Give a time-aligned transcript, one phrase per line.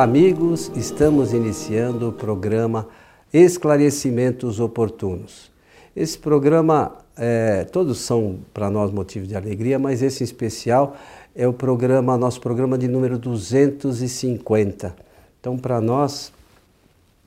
[0.00, 0.72] Olá, amigos.
[0.74, 2.88] Estamos iniciando o programa
[3.30, 5.50] Esclarecimentos Oportunos.
[5.94, 10.96] Esse programa, é, todos são para nós motivo de alegria, mas esse em especial
[11.36, 14.96] é o programa, nosso programa de número 250.
[15.38, 16.32] Então, para nós,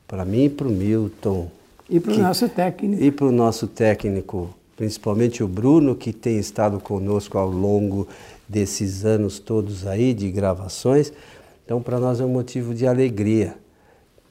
[0.08, 1.52] para mim e para o Milton.
[1.88, 3.04] E para o nosso técnico.
[3.04, 8.08] E para o nosso técnico, principalmente o Bruno, que tem estado conosco ao longo
[8.50, 11.14] desses anos todos aí de gravações.
[11.66, 13.56] Então, para nós é um motivo de alegria.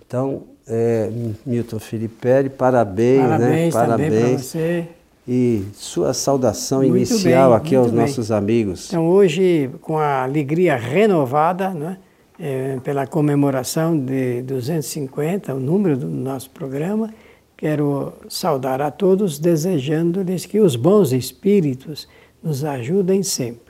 [0.07, 1.11] Então, é,
[1.47, 2.17] Milton Filipe,
[2.57, 3.81] parabéns, parabéns né?
[3.81, 4.89] Parabéns para você.
[5.27, 8.01] E sua saudação muito inicial bem, aqui aos bem.
[8.01, 8.89] nossos amigos.
[8.89, 11.99] Então, hoje, com a alegria renovada, né?
[12.41, 17.15] É, pela comemoração de 250, o número do nosso programa,
[17.57, 22.09] quero saudar a todos, desejando-lhes que os bons espíritos
[22.43, 23.62] nos ajudem sempre.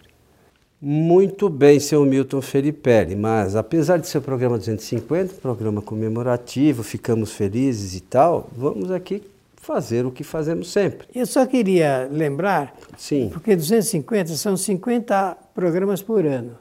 [0.84, 7.30] Muito bem, seu Milton Felipe, mas apesar de ser o programa 250, programa comemorativo, ficamos
[7.30, 9.22] felizes e tal, vamos aqui
[9.55, 11.06] fazer o que fazemos sempre.
[11.14, 13.30] Eu só queria lembrar, Sim.
[13.33, 16.58] porque 250 são 50 programas por ano.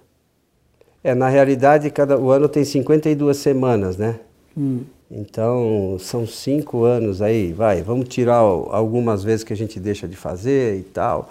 [1.03, 4.19] É, na realidade, cada, o ano tem 52 semanas, né?
[4.56, 4.81] Hum.
[5.09, 10.16] Então, são cinco anos aí, vai, vamos tirar algumas vezes que a gente deixa de
[10.16, 11.28] fazer e tal.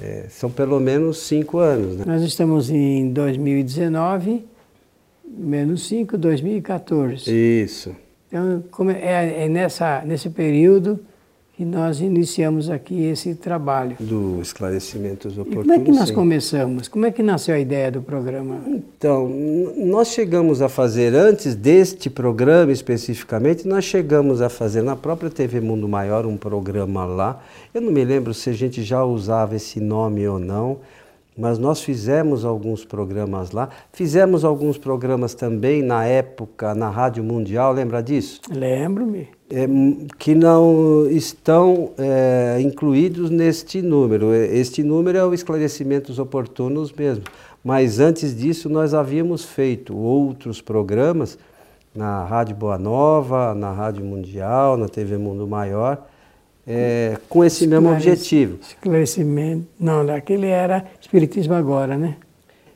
[0.00, 1.96] É, são pelo menos cinco anos.
[1.96, 2.04] Né?
[2.06, 4.44] Nós estamos em 2019,
[5.26, 7.30] menos cinco, 2014.
[7.30, 7.96] Isso.
[8.28, 11.00] Então, é, é nessa, nesse período
[11.56, 13.96] que nós iniciamos aqui esse trabalho.
[13.98, 15.66] Do esclarecimentos oportunos.
[15.66, 16.14] como é que nós sim.
[16.14, 16.86] começamos?
[16.86, 18.60] Como é que nasceu a ideia do programa?
[18.66, 19.26] Então,
[19.74, 25.58] nós chegamos a fazer, antes deste programa especificamente, nós chegamos a fazer na própria TV
[25.60, 27.42] Mundo Maior um programa lá.
[27.72, 30.80] Eu não me lembro se a gente já usava esse nome ou não,
[31.38, 33.70] mas nós fizemos alguns programas lá.
[33.94, 38.42] Fizemos alguns programas também na época na Rádio Mundial, lembra disso?
[38.50, 39.66] Lembro-me é,
[40.18, 44.34] que não estão é, incluídos neste número.
[44.34, 47.24] Este número é o esclarecimentos oportunos mesmo.
[47.62, 51.38] Mas antes disso, nós havíamos feito outros programas
[51.94, 56.06] na Rádio Boa Nova, na Rádio Mundial, na TV Mundo Maior,
[56.66, 58.58] é, com esse mesmo objetivo.
[58.60, 59.66] Esclarecimento.
[59.78, 62.16] Não, aquele era Espiritismo Agora, né?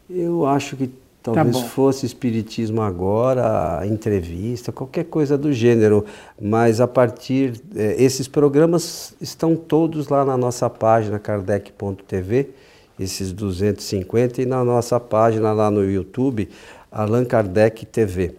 [0.08, 0.90] Eu acho que
[1.22, 6.04] Talvez tá fosse espiritismo agora, entrevista, qualquer coisa do gênero,
[6.40, 12.48] mas a partir é, esses programas estão todos lá na nossa página kardec.tv,
[12.98, 16.48] esses 250 e na nossa página lá no YouTube,
[16.90, 18.34] Allan Kardec TV.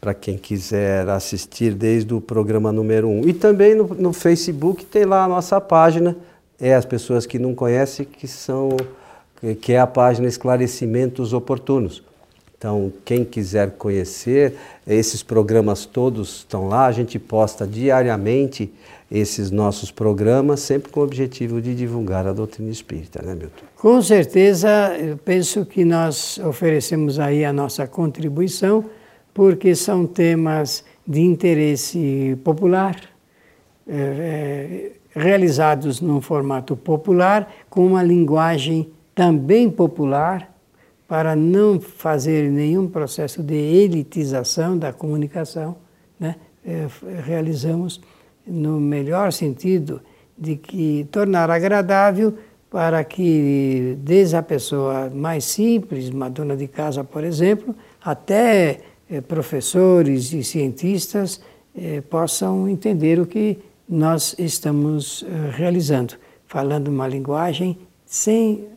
[0.00, 3.10] Para quem quiser assistir desde o programa número 1.
[3.10, 3.28] Um.
[3.28, 6.16] E também no, no Facebook tem lá a nossa página,
[6.60, 8.76] é as pessoas que não conhecem que são
[9.60, 12.02] que é a página Esclarecimentos Oportunos.
[12.56, 14.54] Então, quem quiser conhecer,
[14.86, 18.72] esses programas todos estão lá, a gente posta diariamente
[19.10, 23.64] esses nossos programas, sempre com o objetivo de divulgar a doutrina espírita, né, Milton?
[23.76, 28.86] Com certeza, eu penso que nós oferecemos aí a nossa contribuição,
[29.34, 32.96] porque são temas de interesse popular,
[33.86, 40.54] é, é, realizados num formato popular, com uma linguagem também popular,
[41.06, 45.76] para não fazer nenhum processo de elitização da comunicação,
[46.18, 46.36] né?
[46.66, 46.86] É,
[47.22, 48.00] realizamos
[48.46, 50.00] no melhor sentido
[50.36, 52.34] de que tornar agradável
[52.70, 59.20] para que desde a pessoa mais simples, uma dona de casa, por exemplo, até é,
[59.20, 61.40] professores e cientistas
[61.76, 66.14] é, possam entender o que nós estamos realizando,
[66.46, 68.73] falando uma linguagem sem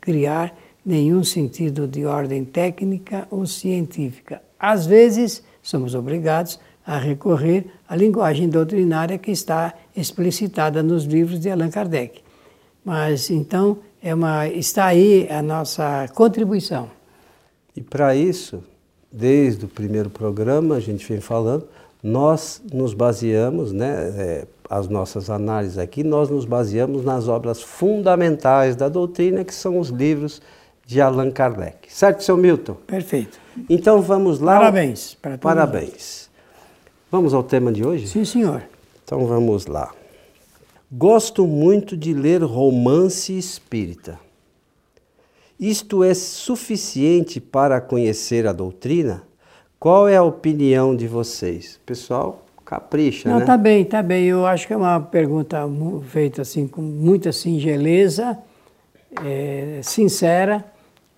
[0.00, 4.42] criar nenhum sentido de ordem técnica ou científica.
[4.58, 11.50] Às vezes, somos obrigados a recorrer à linguagem doutrinária que está explicitada nos livros de
[11.50, 12.20] Allan Kardec.
[12.84, 16.90] Mas então é uma, está aí a nossa contribuição.
[17.76, 18.62] E para isso,
[19.10, 21.68] desde o primeiro programa, a gente vem falando,
[22.02, 28.74] nós nos baseamos, né, é, as nossas análises aqui, nós nos baseamos nas obras fundamentais
[28.74, 30.42] da doutrina, que são os livros
[30.84, 31.92] de Allan Kardec.
[31.92, 32.74] Certo, seu Milton?
[32.86, 33.38] Perfeito.
[33.68, 34.58] Então vamos lá.
[34.58, 35.42] Parabéns para todos.
[35.42, 36.30] Parabéns.
[37.10, 38.08] Vamos ao tema de hoje?
[38.08, 38.62] Sim, senhor.
[39.04, 39.92] Então vamos lá.
[40.90, 44.18] Gosto muito de ler romance espírita.
[45.60, 49.22] Isto é suficiente para conhecer a doutrina?
[49.82, 51.80] Qual é a opinião de vocês?
[51.84, 53.44] Pessoal, capricha, Não, né?
[53.44, 54.26] tá bem, tá bem.
[54.26, 55.58] Eu acho que é uma pergunta
[56.04, 58.38] feita assim com muita singeleza,
[59.24, 60.64] é, sincera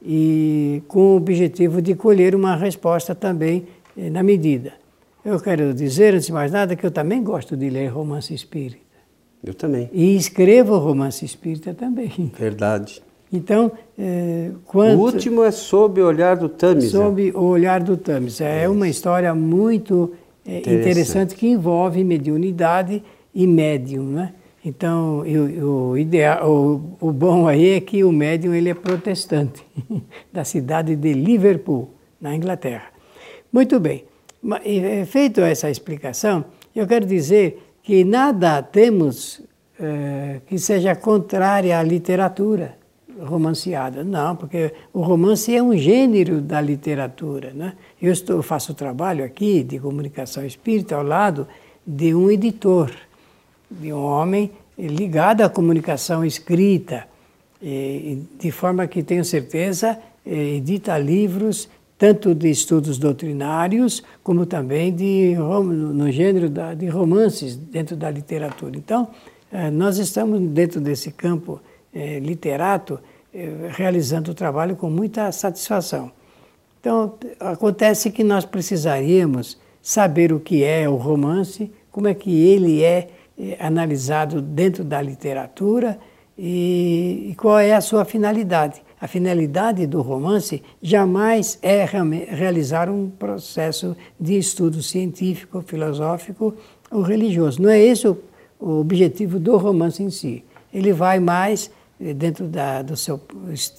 [0.03, 3.67] e com o objetivo de colher uma resposta também
[3.99, 4.73] eh, na medida.
[5.23, 8.81] Eu quero dizer, antes de mais nada, que eu também gosto de ler romance espírita.
[9.45, 9.91] Eu também.
[9.93, 12.33] E escrevo romance espírita também.
[12.35, 13.03] Verdade.
[13.33, 16.91] Então, é, quanto, o último é Sob o Olhar do Tamis.
[16.91, 18.41] Sob o Olhar do Tamis.
[18.41, 20.13] É, é uma história muito
[20.47, 20.91] é, interessante.
[20.91, 21.35] interessante.
[21.35, 23.03] que envolve mediunidade
[23.35, 24.33] e médium, né?
[24.65, 29.63] Então, o, o, ideal, o, o bom aí é que o médium ele é protestante,
[30.33, 31.91] da cidade de Liverpool,
[32.21, 32.87] na Inglaterra.
[33.53, 34.05] Muito bem.
[34.65, 36.45] É, feito essa explicação,
[36.75, 39.43] eu quero dizer que nada temos
[40.47, 42.77] que seja contrária à literatura
[43.21, 44.03] romanceada.
[44.03, 47.53] Não, porque o romance é um gênero da literatura.
[47.55, 47.75] Né?
[48.01, 51.47] Eu estou, faço trabalho aqui de comunicação espírita ao lado
[51.87, 52.91] de um editor
[53.71, 57.07] de um homem ligado à comunicação escrita,
[57.61, 66.11] de forma que tenho certeza edita livros tanto de estudos doutrinários como também de no
[66.11, 68.77] gênero de romances dentro da literatura.
[68.77, 69.09] Então,
[69.53, 71.61] eh, nós estamos dentro desse campo
[71.95, 73.01] eh, literato
[73.33, 76.11] eh, realizando o trabalho com muita satisfação.
[76.81, 82.83] Então, acontece que nós precisaríamos saber o que é o romance, como é que ele
[82.83, 83.09] é
[83.39, 85.99] eh, analisado dentro da literatura
[86.39, 88.83] e, qual é a sua finalidade.
[89.01, 96.55] A finalidade do romance jamais é realizar um processo de estudo científico, filosófico
[96.91, 97.61] ou religioso.
[97.61, 98.19] Não é esse o,
[98.61, 100.45] objetivo do romance em si.
[100.73, 103.21] Ele vai mais dentro da, do seu,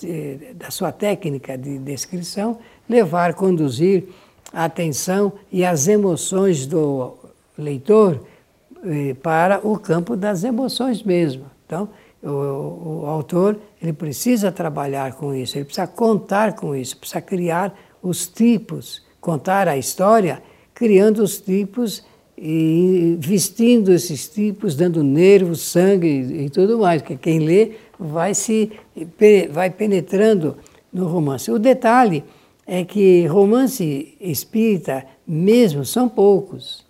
[0.04, 2.58] eh, da sua técnica de descrição,
[2.90, 4.06] levar, conduzir
[4.54, 7.16] a atenção e as emoções do
[7.58, 8.26] leitor
[8.86, 11.46] eh, para o campo das emoções mesmo.
[11.66, 11.90] Então,
[12.24, 17.78] o, o, autor ele precisa trabalhar com isso, ele precisa contar com isso, precisa criar
[18.02, 20.42] os tipos, contar a história,
[20.74, 22.04] criando os tipos
[22.38, 28.72] e vestindo esses tipos, dando nervos, sangue e, tudo mais, que quem lê vai se
[29.52, 30.58] vai penetrando
[30.92, 31.50] no romance.
[31.52, 32.24] O detalhe
[32.68, 36.86] é que romance espírita mesmo são poucos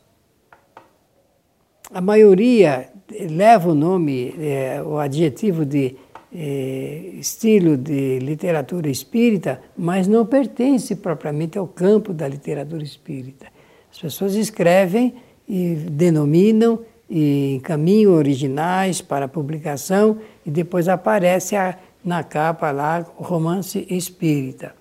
[1.95, 2.89] a maioria
[3.29, 5.95] leva o nome, é, o adjetivo de
[6.33, 13.47] é, estilo de literatura espírita, mas não pertence propriamente ao campo da literatura espírita.
[13.91, 15.13] As pessoas escrevem
[15.47, 23.23] e denominam e encaminham originais para publicação e depois aparece a, na capa lá o
[23.23, 24.73] romance espírita.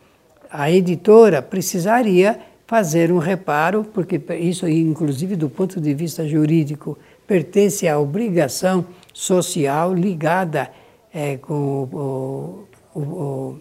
[0.51, 7.87] A editora precisaria fazer um reparo, porque isso, inclusive do ponto de vista jurídico, pertence
[7.87, 10.71] à obrigação social ligada
[11.13, 11.55] é, com
[11.93, 13.61] o, o, o,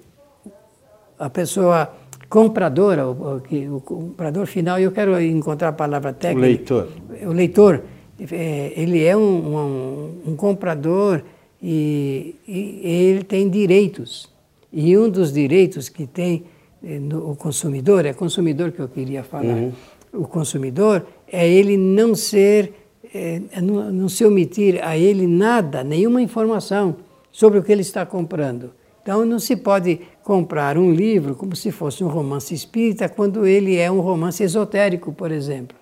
[1.19, 1.93] a pessoa
[2.33, 3.37] compradora, o,
[3.75, 6.39] o, comprador final, eu quero encontrar a palavra técnica.
[6.39, 6.87] O leitor.
[7.27, 7.83] O leitor,
[8.31, 11.21] é, ele é um, um, um comprador
[11.61, 14.31] e, e, ele tem direitos.
[14.71, 16.45] E um dos direitos que tem
[16.83, 19.71] é, no, o consumidor, é consumidor que eu queria falar, uhum.
[20.11, 22.73] o consumidor é ele não ser
[23.13, 26.95] é, não, não se omitir a ele nada, nenhuma informação
[27.31, 28.71] sobre o que ele está comprando.
[29.03, 33.75] Então não se pode comprar um livro como se fosse um romance espírita quando ele
[33.75, 35.77] é um romance esotérico, por exemplo.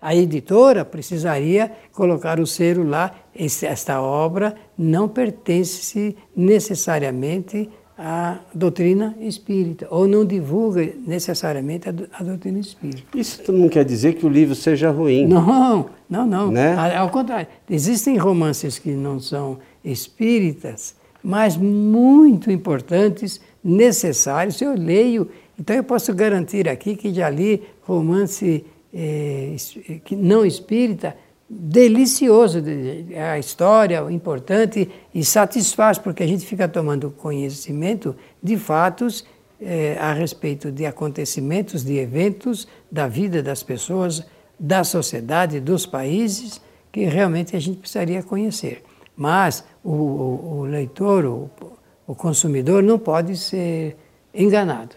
[0.00, 9.86] A editora precisaria colocar o selo lá, esta obra não pertence necessariamente a doutrina espírita,
[9.88, 13.16] ou não divulga necessariamente a, a, doutrina espírita.
[13.16, 15.24] Isso não quer dizer que o livro seja ruim.
[15.24, 16.50] Não, não, não.
[16.50, 16.74] Né?
[16.96, 24.60] Ao contrário, existem romances que não são espíritas, mas muito importantes, necessários.
[24.60, 29.56] Eu leio, então eu posso garantir aqui que já li romance é,
[30.10, 31.16] não espírita
[31.54, 32.62] delicioso
[33.30, 39.26] a história, importante e satisfaz, porque a gente fica tomando conhecimento de fatos
[39.60, 44.24] eh, a respeito de acontecimentos, de eventos da vida das pessoas,
[44.58, 46.60] da sociedade, dos países,
[46.90, 48.82] que realmente a gente precisaria conhecer.
[49.16, 51.50] Mas o, o, o leitor, o,
[52.06, 53.96] o consumidor, não pode ser
[54.34, 54.96] enganado.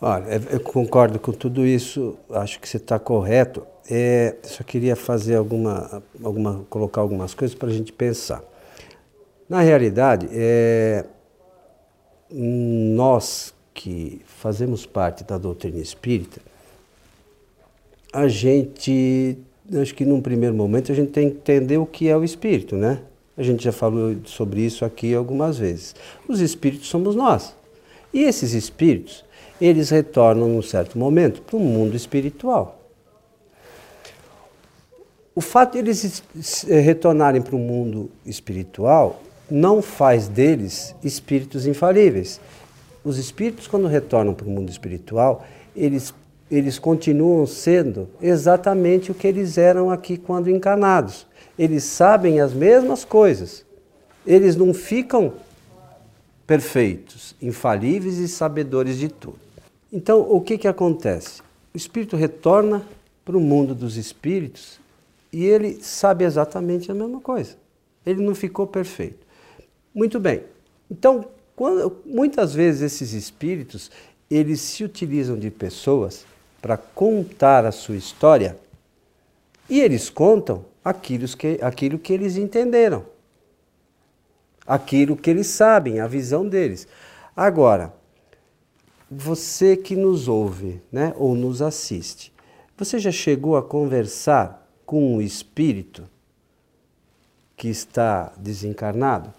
[0.00, 3.66] Olha, eu concordo com tudo isso, acho que você está correto.
[3.90, 8.42] É, só queria fazer alguma, alguma, colocar algumas coisas para a gente pensar.
[9.48, 11.04] Na realidade, é,
[12.30, 16.40] nós que fazemos parte da doutrina espírita,
[18.12, 19.38] a gente,
[19.80, 22.76] acho que num primeiro momento, a gente tem que entender o que é o espírito,
[22.76, 23.00] né?
[23.36, 25.94] A gente já falou sobre isso aqui algumas vezes.
[26.26, 27.54] Os espíritos somos nós.
[28.12, 29.24] E esses espíritos,
[29.60, 32.80] eles retornam num certo momento para o mundo espiritual.
[35.34, 36.22] O fato de eles
[36.66, 42.40] retornarem para o mundo espiritual não faz deles espíritos infalíveis.
[43.04, 45.44] Os espíritos, quando retornam para o mundo espiritual,
[45.76, 46.14] eles,
[46.50, 51.26] eles continuam sendo exatamente o que eles eram aqui quando encarnados.
[51.58, 53.64] Eles sabem as mesmas coisas.
[54.24, 55.34] Eles não ficam
[56.46, 59.40] perfeitos, infalíveis e sabedores de tudo.
[59.92, 61.40] Então, o que, que acontece?
[61.74, 62.82] O espírito retorna
[63.24, 64.78] para o mundo dos espíritos
[65.32, 67.56] e ele sabe exatamente a mesma coisa.
[68.04, 69.26] Ele não ficou perfeito.
[69.92, 70.44] Muito bem.
[70.88, 71.26] Então,
[71.56, 73.90] quando, muitas vezes esses espíritos,
[74.30, 76.24] eles se utilizam de pessoas
[76.66, 78.58] para contar a sua história
[79.70, 83.06] e eles contam aquilo que, aquilo que eles entenderam,
[84.66, 86.88] aquilo que eles sabem, a visão deles.
[87.36, 87.94] Agora,
[89.08, 92.32] você que nos ouve né, ou nos assiste,
[92.76, 96.02] você já chegou a conversar com um espírito
[97.56, 99.32] que está desencarnado?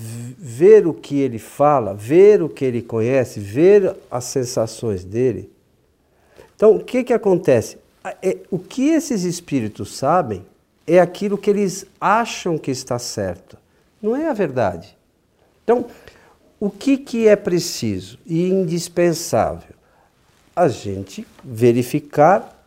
[0.00, 5.50] ver o que ele fala, ver o que ele conhece, ver as sensações dele.
[6.58, 7.78] Então, o que, que acontece?
[8.20, 10.44] É, o que esses espíritos sabem
[10.88, 13.56] é aquilo que eles acham que está certo,
[14.02, 14.98] não é a verdade.
[15.62, 15.86] Então,
[16.58, 19.76] o que, que é preciso e indispensável?
[20.56, 22.60] A gente verificar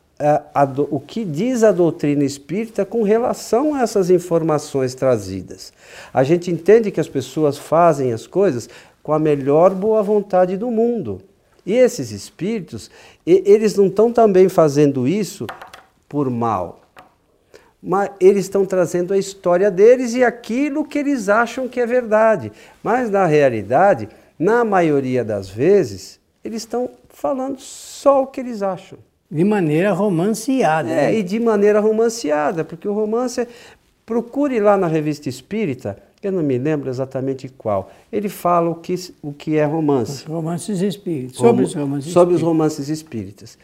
[0.53, 5.73] a, do, o que diz a doutrina espírita com relação a essas informações trazidas.
[6.13, 8.69] A gente entende que as pessoas fazem as coisas
[9.03, 11.21] com a melhor boa vontade do mundo.
[11.65, 12.89] E esses espíritos,
[13.25, 15.45] eles não estão também fazendo isso
[16.09, 16.81] por mal.
[17.81, 22.51] Mas eles estão trazendo a história deles e aquilo que eles acham que é verdade.
[22.83, 28.99] Mas na realidade, na maioria das vezes, eles estão falando só o que eles acham.
[29.29, 30.89] De maneira romanceada.
[30.89, 31.15] É, né?
[31.15, 33.47] e de maneira romanceada, porque o romance.
[34.03, 37.91] Procure lá na revista espírita, eu não me lembro exatamente qual.
[38.11, 40.23] Ele fala o que, o que é romance.
[40.23, 41.37] Os romances espíritas.
[41.37, 43.57] Sobre os romances Sobre os romances espíritas.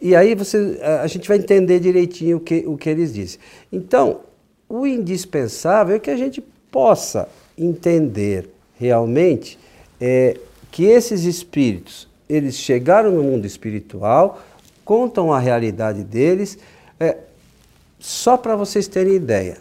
[0.00, 3.38] E aí você, a gente vai entender direitinho o que, o que eles dizem.
[3.70, 4.20] Então,
[4.66, 7.28] o indispensável é que a gente possa
[7.58, 9.58] entender realmente
[10.00, 10.38] é,
[10.70, 14.40] que esses espíritos, eles chegaram no mundo espiritual,
[14.84, 16.58] contam a realidade deles.
[16.98, 17.18] É,
[17.98, 19.58] só para vocês terem ideia,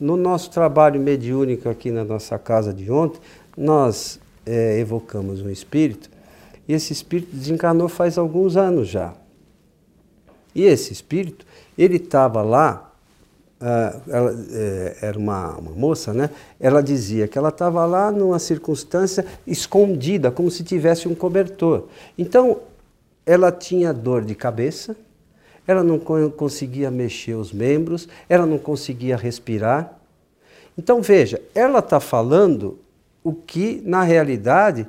[0.00, 3.20] no nosso trabalho mediúnico aqui na nossa casa de ontem,
[3.56, 6.08] nós é, evocamos um espírito
[6.66, 9.12] e esse espírito desencarnou faz alguns anos já.
[10.54, 11.44] E esse espírito,
[11.76, 12.92] ele estava lá,
[13.60, 16.30] uh, ela, é, era uma, uma, moça, né?
[16.58, 21.88] Ela dizia que ela estava lá numa circunstância escondida, como se tivesse um cobertor.
[22.18, 22.60] Então,
[23.24, 24.96] ela tinha dor de cabeça,
[25.70, 29.96] ela não conseguia mexer os membros, ela não conseguia respirar.
[30.76, 32.78] Então veja, ela está falando
[33.22, 34.88] o que na realidade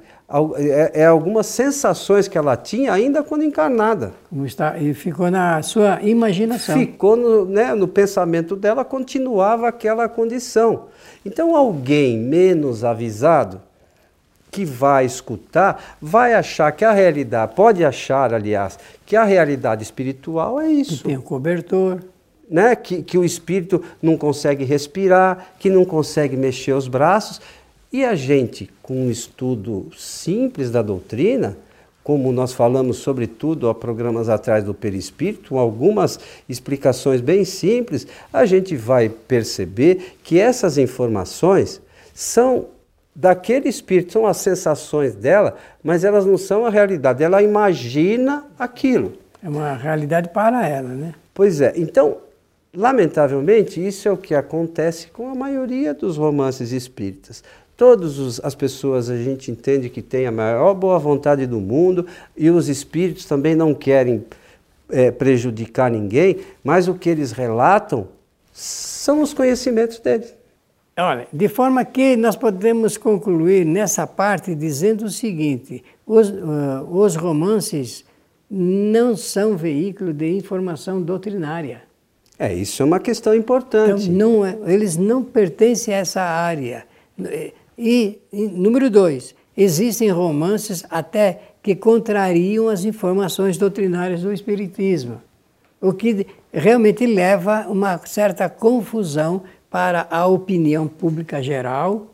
[0.57, 4.13] é, é, algumas sensações que ela tinha ainda quando encarnada.
[4.27, 6.75] Como está, e ficou na sua imaginação.
[6.75, 10.87] Ficou no, né, no pensamento dela, continuava aquela condição.
[11.23, 13.61] Então alguém menos avisado
[14.51, 20.59] que vai escutar vai achar que a realidade, pode achar, aliás, que a realidade espiritual
[20.59, 20.97] é isso.
[20.97, 22.03] Que tem o cobertor.
[22.49, 22.75] Né?
[22.75, 27.39] Que, que o espírito não consegue respirar, que não consegue mexer os braços.
[27.93, 31.57] E a gente, com um estudo simples da doutrina,
[32.03, 38.45] como nós falamos sobretudo há programas atrás do perispírito, com algumas explicações bem simples, a
[38.45, 41.81] gente vai perceber que essas informações
[42.13, 42.67] são
[43.15, 47.23] daquele espírito, são as sensações dela, mas elas não são a realidade.
[47.23, 49.13] Ela imagina aquilo.
[49.43, 51.13] É uma realidade para ela, né?
[51.33, 51.73] Pois é.
[51.75, 52.17] Então,
[52.73, 57.43] lamentavelmente, isso é o que acontece com a maioria dos romances espíritas.
[57.75, 62.05] Todas as pessoas a gente entende que têm a maior boa vontade do mundo
[62.37, 64.23] e os espíritos também não querem
[64.89, 68.07] é, prejudicar ninguém, mas o que eles relatam
[68.53, 70.40] são os conhecimentos deles.
[71.01, 77.15] Olha, de forma que nós podemos concluir nessa parte dizendo o seguinte: os, uh, os
[77.15, 78.05] romances
[78.49, 81.83] não são veículo de informação doutrinária.
[82.37, 84.09] É, isso é uma questão importante.
[84.09, 86.85] Então, não é, eles não pertencem a essa área.
[87.77, 95.21] E, e, número dois, existem romances até que contrariam as informações doutrinárias do Espiritismo,
[95.79, 102.13] o que realmente leva a uma certa confusão para a opinião pública geral,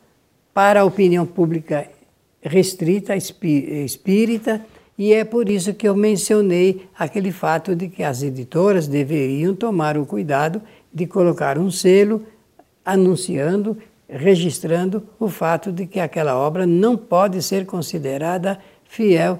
[0.54, 1.90] para a opinião pública
[2.42, 4.64] restrita, espírita,
[4.98, 9.98] e é por isso que eu mencionei aquele fato de que as editoras deveriam tomar
[9.98, 10.62] o cuidado
[10.94, 12.24] de colocar um selo
[12.86, 19.40] anunciando, registrando o fato de que aquela obra não pode ser considerada fiel,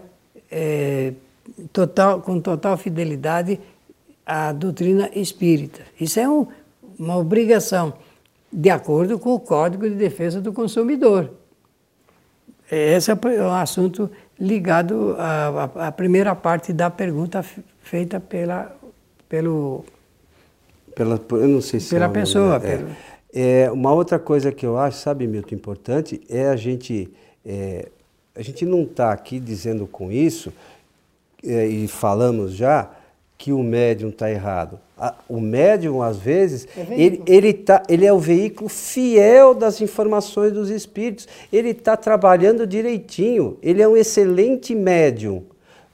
[0.52, 1.14] é,
[1.72, 3.60] total, com total fidelidade
[4.26, 5.82] à doutrina espírita.
[6.00, 6.46] Isso é um,
[7.00, 7.94] uma obrigação,
[8.52, 11.32] de acordo com o Código de Defesa do Consumidor.
[12.70, 17.44] Esse é um assunto ligado à, à primeira parte da pergunta
[17.82, 18.76] feita pela,
[19.30, 19.86] pelo
[20.94, 22.62] pela, eu não sei se pela é pessoa.
[22.64, 23.66] É.
[23.66, 27.10] É, uma outra coisa que eu acho, sabe, Milton, importante é a gente
[27.46, 27.88] é,
[28.36, 30.52] a gente não está aqui dizendo com isso
[31.44, 32.90] é, e falamos já
[33.38, 34.80] que o médium está errado.
[35.30, 40.52] o médium, às vezes, é ele, ele, tá, ele é o veículo fiel das informações
[40.52, 41.28] dos espíritos.
[41.54, 43.58] Ele está trabalhando direitinho.
[43.62, 45.44] Ele é um excelente médium.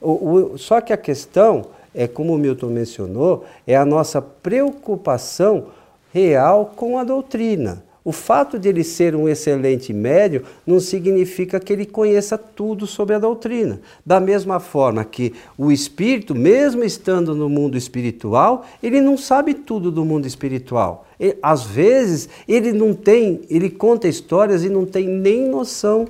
[0.00, 5.66] O, o, só que a questão é, como o Milton mencionou, é a nossa preocupação
[6.12, 7.83] real com a doutrina.
[8.04, 13.14] O fato de ele ser um excelente médium não significa que ele conheça tudo sobre
[13.14, 13.80] a doutrina.
[14.04, 19.90] Da mesma forma que o espírito, mesmo estando no mundo espiritual, ele não sabe tudo
[19.90, 21.06] do mundo espiritual.
[21.18, 26.06] Ele, às vezes, ele não tem, ele conta histórias e não tem nem noção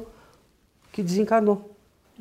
[0.90, 1.70] que desencarnou.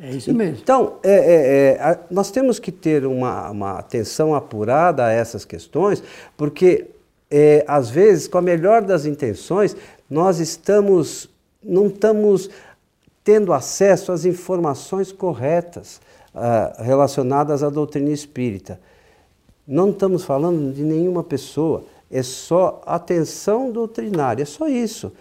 [0.02, 0.58] É isso mesmo.
[0.62, 6.02] Então, é, é, é, nós temos que ter uma, uma, atenção apurada a essas questões,
[6.36, 6.88] porque,
[7.36, 9.76] é, às vezes, com a melhor das intenções,
[10.08, 11.28] nós estamos,
[11.64, 12.48] não estamos
[13.24, 16.00] tendo acesso às informações corretas
[16.36, 18.80] uh, relacionadas à doutrina espírita.
[19.68, 25.12] Não estamos falando de nenhuma pessoa, é só atenção doutrinária, é só isso.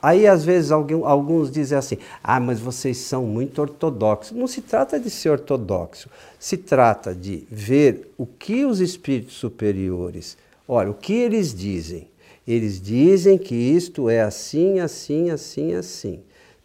[0.00, 4.36] Aí, às vezes, alguns dizem assim: ah, mas vocês são muito ortodoxos.
[4.36, 10.36] Não se trata de ser ortodoxo, se trata de ver o que os espíritos superiores,
[10.66, 12.08] olha, o que eles dizem.
[12.46, 16.20] Eles dizem que isto é assim, assim, assim, assim.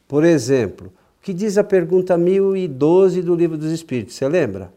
[0.07, 4.15] Por exemplo, o que diz a pergunta 1012 do Livro dos Espíritos?
[4.15, 4.71] Você lembra?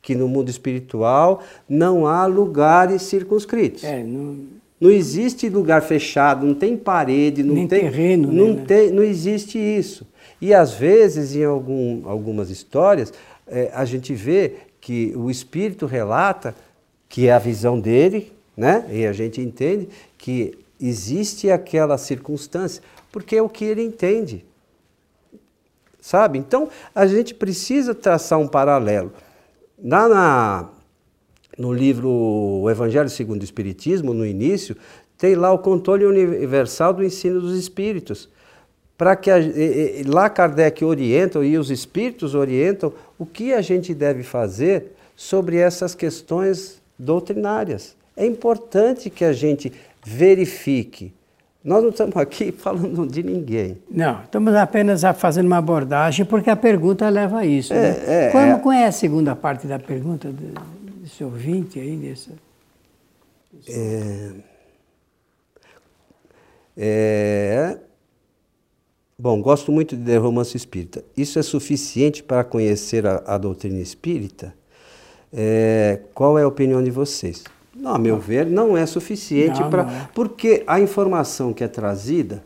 [0.00, 3.84] Que no mundo espiritual não há lugares circunscritos.
[3.84, 8.64] É, não não existe lugar fechado, não tem parede, não Nem tem terreno, não né?
[8.66, 10.06] tem, não existe isso.
[10.40, 13.12] E às vezes em algum, algumas histórias
[13.46, 16.54] é, a gente vê que o espírito relata
[17.08, 18.86] que é a visão dele, né?
[18.90, 24.44] E a gente entende que existe aquela circunstância porque é o que ele entende,
[26.00, 26.38] sabe?
[26.38, 29.12] Então a gente precisa traçar um paralelo.
[29.78, 30.68] Na,
[31.56, 34.76] no livro O Evangelho segundo o Espiritismo, no início,
[35.16, 38.28] tem lá o controle universal do ensino dos espíritos.
[38.98, 39.36] Para que a,
[40.06, 45.94] lá Kardec orienta e os espíritos orientam o que a gente deve fazer sobre essas
[45.94, 47.95] questões doutrinárias.
[48.16, 49.72] É importante que a gente
[50.04, 51.12] verifique.
[51.62, 53.78] Nós não estamos aqui falando de ninguém.
[53.90, 57.74] Não, estamos apenas fazendo uma abordagem, porque a pergunta leva a isso.
[57.74, 58.26] É, né?
[58.26, 58.58] é, Como, é.
[58.58, 60.32] Qual é a segunda parte da pergunta?
[61.04, 62.30] esse ouvinte aí desse.
[63.68, 64.32] É,
[66.76, 67.78] é,
[69.18, 71.04] bom, gosto muito de romance espírita.
[71.16, 74.54] Isso é suficiente para conhecer a, a doutrina espírita?
[75.32, 77.44] É, qual é a opinião de vocês?
[77.78, 79.82] Não, a meu ver, não é suficiente para.
[79.82, 80.08] É.
[80.14, 82.42] Porque a informação que é trazida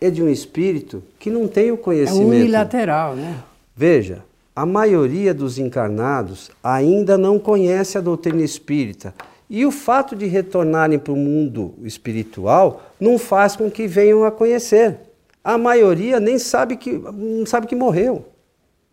[0.00, 2.32] é de um espírito que não tem o conhecimento.
[2.32, 3.42] É unilateral, né?
[3.74, 4.22] Veja,
[4.54, 9.14] a maioria dos encarnados ainda não conhece a doutrina espírita.
[9.48, 14.30] E o fato de retornarem para o mundo espiritual não faz com que venham a
[14.30, 14.96] conhecer.
[15.42, 18.26] A maioria nem sabe que, não sabe que morreu.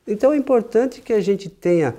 [0.08, 1.96] Então é importante que a gente tenha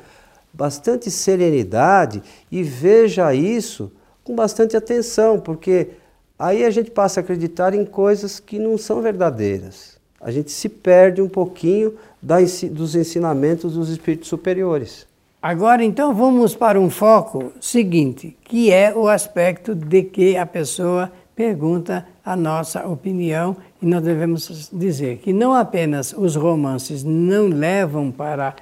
[0.53, 3.91] bastante serenidade e veja isso
[4.23, 5.91] com bastante atenção, porque
[6.39, 9.99] aí a gente passa a acreditar em coisas que não são verdadeiras.
[10.21, 15.07] A gente se perde um pouquinho dos ensinamentos dos espíritos superiores.
[15.43, 21.11] Agora, então, vamos para um foco seguinte, que é o aspecto de que a pessoa
[21.35, 28.13] pergunta a nossa opinião e nós devemos dizer que não apenas os romances não levam
[28.13, 28.55] para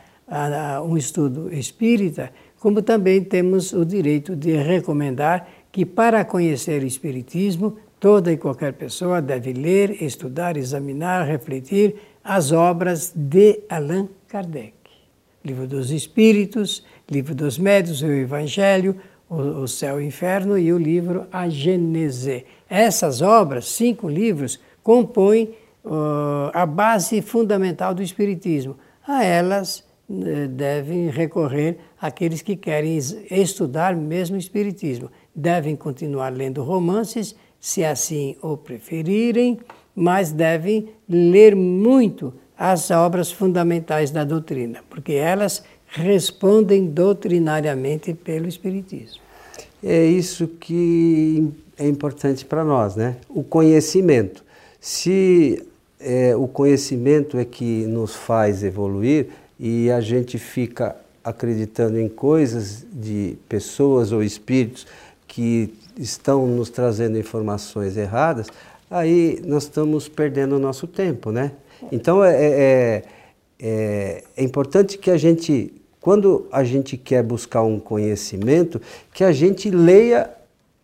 [0.84, 7.76] um estudo espírita, como também temos o direito de recomendar que para conhecer o espiritismo,
[7.98, 14.74] toda e qualquer pessoa deve ler, estudar, examinar, refletir as obras de Allan Kardec.
[15.44, 18.96] Livro dos Espíritos, Livro dos Médios, o Evangelho,
[19.28, 22.44] o, Céu e o Inferno e o livro A Gênese.
[22.68, 28.76] Essas obras, cinco livros, compõem uh, a base fundamental do Espiritismo.
[29.06, 29.84] A elas
[30.50, 32.98] devem recorrer aqueles que querem
[33.30, 35.08] estudar mesmo o Espiritismo.
[35.34, 39.60] Devem continuar lendo romances, se assim o preferirem,
[39.94, 49.22] mas devem ler muito as obras fundamentais da doutrina, porque elas respondem doutrinariamente pelo Espiritismo.
[49.82, 53.16] É isso que é importante para nós, né?
[53.28, 54.44] O conhecimento.
[54.80, 55.62] Se
[55.98, 59.28] é, o conhecimento é que nos faz evoluir
[59.60, 64.86] e a gente fica acreditando em coisas de pessoas ou espíritos
[65.28, 68.46] que estão nos trazendo informações erradas,
[68.90, 71.52] aí nós estamos perdendo o nosso tempo, né?
[71.92, 73.02] Então é, é,
[73.60, 78.80] é, é importante que a gente quando a gente quer buscar um conhecimento,
[79.12, 80.30] que a gente leia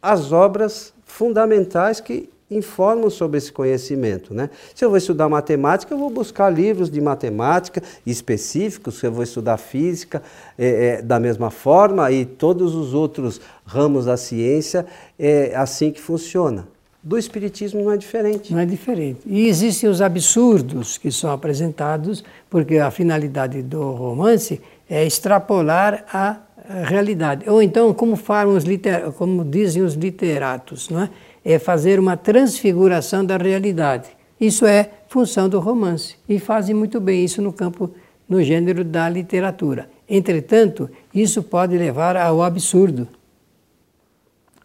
[0.03, 4.33] as obras fundamentais que informam sobre esse conhecimento.
[4.33, 4.51] Né?
[4.75, 9.25] Se eu vou estudar matemática, eu vou buscar livros de matemática específicos, se eu vou
[9.25, 10.23] estudar física
[10.59, 14.87] é, é, da mesma forma e todos os outros ramos da ciência,
[15.19, 16.69] é assim que funciona.
[17.03, 18.53] Do Espiritismo não é diferente.
[18.53, 19.21] Não é diferente.
[19.27, 26.39] E existem os absurdos que são apresentados, porque a finalidade do romance é extrapolar a
[26.85, 27.49] realidade.
[27.49, 29.13] Ou então, como, falam os liter...
[29.13, 31.11] como dizem os literatos, não é?
[31.47, 34.09] É fazer uma transfiguração da realidade.
[34.39, 36.17] Isso é função do romance.
[36.29, 37.89] E fazem muito bem isso no campo,
[38.29, 39.89] no gênero da literatura.
[40.11, 43.07] Entretanto, isso pode levar ao absurdo.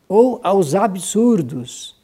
[0.10, 1.96] Ou aos absurdos.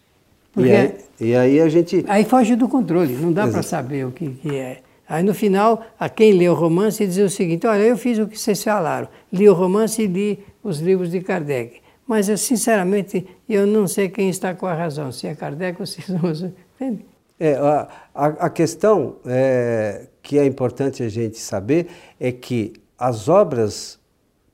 [0.56, 2.06] E aí, e aí, a gente.
[2.08, 4.82] Aí foge do controle, não dá para saber o que, que é.
[5.10, 8.28] Aí no final, a quem lê o romance diz o seguinte: olha, eu fiz o
[8.28, 11.82] que vocês falaram, li o romance e li os livros de Kardec.
[12.08, 15.86] Mas eu, sinceramente, eu não sei quem está com a razão, se é Kardec ou
[15.86, 16.42] se os.
[16.76, 17.06] Entende?
[17.40, 21.88] É, a, a questão é, que é importante a gente saber
[22.20, 24.00] é que as obras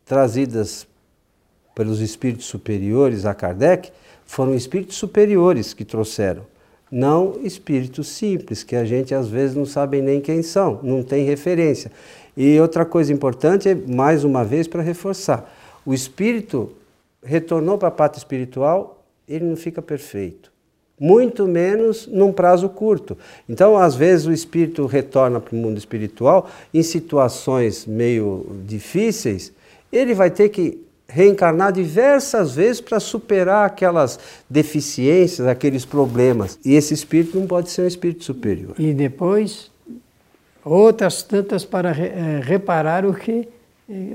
[0.04, 0.86] trazidas
[1.74, 3.92] pelos espíritos superiores a Kardec
[4.26, 6.46] foram espíritos superiores que trouxeram
[6.94, 11.26] não espíritos simples, que a gente às vezes não sabe nem quem são, não tem
[11.26, 11.92] referência.
[12.38, 15.52] E outra coisa importante é, mais uma vez, para reforçar:
[15.84, 16.72] o espírito
[17.24, 20.52] retornou para a pátria espiritual, ele não fica perfeito.
[21.00, 23.18] Muito menos num prazo curto.
[23.50, 29.52] Então, às vezes, o espírito retorna para o mundo espiritual em situações meio difíceis,
[29.92, 36.58] ele vai ter que reencarnar diversas vezes para superar aquelas deficiências, aqueles problemas.
[36.64, 38.74] E esse espírito não pode ser um espírito superior.
[38.80, 39.70] E depois,
[40.64, 43.48] outras tantas para eh, reparar o que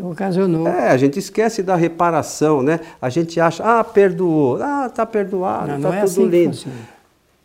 [0.02, 0.66] ocasionou.
[0.66, 2.80] É, a gente esquece da reparação, né?
[3.00, 6.56] A gente acha, ah, perdoou, ah, tá perdoado, não, tá não é tudo assim lindo.
[6.56, 6.70] Que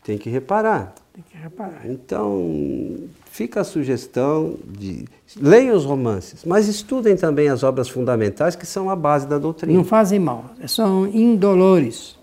[0.03, 0.93] Tem que reparar.
[1.13, 1.81] Tem que reparar.
[1.85, 2.97] Então,
[3.29, 5.05] fica a sugestão de
[5.39, 9.77] leiam os romances, mas estudem também as obras fundamentais que são a base da doutrina.
[9.77, 12.17] Não fazem mal, são indolores.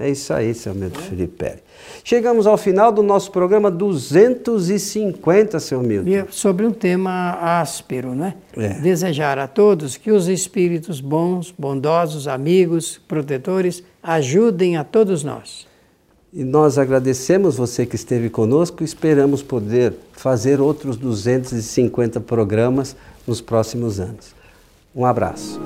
[0.00, 1.02] É isso aí, seu Milton é.
[1.02, 1.52] Felipe.
[2.02, 6.08] Chegamos ao final do nosso programa 250, seu Milton.
[6.08, 8.34] E sobre um tema áspero, né?
[8.56, 8.80] É.
[8.80, 15.68] Desejar a todos que os espíritos bons, bondosos, amigos, protetores, ajudem a todos nós.
[16.32, 23.40] E nós agradecemos você que esteve conosco e esperamos poder fazer outros 250 programas nos
[23.40, 24.34] próximos anos.
[24.94, 25.60] Um abraço.